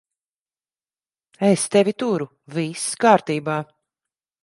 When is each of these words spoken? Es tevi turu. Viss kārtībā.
Es 1.51 1.67
tevi 1.77 1.93
turu. 2.01 2.27
Viss 2.57 2.91
kārtībā. 3.07 3.63